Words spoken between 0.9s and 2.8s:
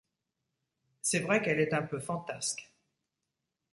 C’est vrai qu’elle est un peu fantasque.